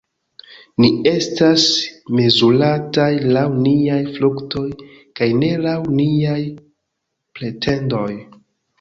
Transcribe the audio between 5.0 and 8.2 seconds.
kaj ne laŭ niaj pretendoj!